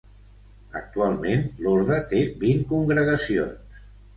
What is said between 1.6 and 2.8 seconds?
l'orde té vint